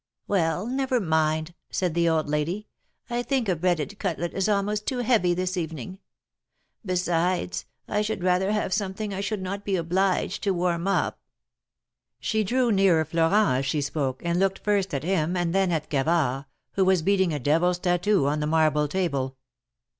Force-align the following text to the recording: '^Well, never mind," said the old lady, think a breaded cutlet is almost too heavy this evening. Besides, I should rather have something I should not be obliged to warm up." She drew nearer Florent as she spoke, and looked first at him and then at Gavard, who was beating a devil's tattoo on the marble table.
'^Well, 0.27 0.67
never 0.67 0.99
mind," 0.99 1.53
said 1.69 1.93
the 1.93 2.09
old 2.09 2.27
lady, 2.27 2.67
think 3.07 3.47
a 3.47 3.55
breaded 3.55 3.99
cutlet 3.99 4.33
is 4.33 4.49
almost 4.49 4.87
too 4.87 4.97
heavy 4.97 5.35
this 5.35 5.55
evening. 5.57 5.99
Besides, 6.83 7.65
I 7.87 8.01
should 8.01 8.23
rather 8.23 8.51
have 8.51 8.73
something 8.73 9.13
I 9.13 9.21
should 9.21 9.43
not 9.43 9.63
be 9.63 9.75
obliged 9.75 10.41
to 10.41 10.55
warm 10.55 10.87
up." 10.87 11.19
She 12.19 12.43
drew 12.43 12.71
nearer 12.71 13.05
Florent 13.05 13.59
as 13.59 13.65
she 13.67 13.79
spoke, 13.79 14.23
and 14.25 14.39
looked 14.39 14.63
first 14.63 14.91
at 14.95 15.03
him 15.03 15.37
and 15.37 15.53
then 15.53 15.71
at 15.71 15.87
Gavard, 15.91 16.45
who 16.71 16.83
was 16.83 17.03
beating 17.03 17.31
a 17.31 17.37
devil's 17.37 17.77
tattoo 17.77 18.25
on 18.25 18.39
the 18.39 18.47
marble 18.47 18.87
table. 18.87 19.37